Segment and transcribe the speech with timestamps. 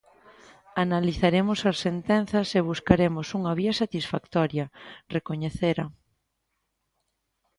[0.85, 4.65] "Analizaremos as sentenzas e buscaremos unha vía satisfactoria",
[5.15, 5.85] recoñecera.